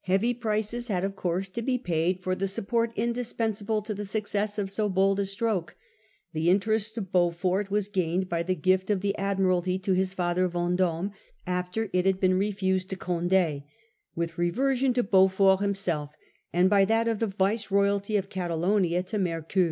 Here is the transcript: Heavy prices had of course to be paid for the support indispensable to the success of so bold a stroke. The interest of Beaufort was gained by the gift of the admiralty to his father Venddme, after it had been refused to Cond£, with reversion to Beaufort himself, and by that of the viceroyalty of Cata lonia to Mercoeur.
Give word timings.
Heavy 0.00 0.34
prices 0.34 0.88
had 0.88 1.04
of 1.04 1.14
course 1.14 1.46
to 1.48 1.62
be 1.62 1.78
paid 1.78 2.18
for 2.20 2.34
the 2.34 2.48
support 2.48 2.92
indispensable 2.96 3.80
to 3.80 3.94
the 3.94 4.04
success 4.04 4.58
of 4.58 4.68
so 4.72 4.88
bold 4.88 5.20
a 5.20 5.24
stroke. 5.24 5.76
The 6.32 6.50
interest 6.50 6.98
of 6.98 7.12
Beaufort 7.12 7.70
was 7.70 7.86
gained 7.86 8.28
by 8.28 8.42
the 8.42 8.56
gift 8.56 8.90
of 8.90 9.02
the 9.02 9.16
admiralty 9.16 9.78
to 9.78 9.92
his 9.92 10.14
father 10.14 10.48
Venddme, 10.48 11.12
after 11.46 11.88
it 11.92 12.06
had 12.06 12.18
been 12.18 12.34
refused 12.36 12.90
to 12.90 12.96
Cond£, 12.96 13.62
with 14.16 14.36
reversion 14.36 14.92
to 14.94 15.04
Beaufort 15.04 15.60
himself, 15.60 16.16
and 16.52 16.68
by 16.68 16.84
that 16.84 17.06
of 17.06 17.20
the 17.20 17.28
viceroyalty 17.28 18.16
of 18.16 18.28
Cata 18.28 18.54
lonia 18.56 19.04
to 19.06 19.16
Mercoeur. 19.16 19.70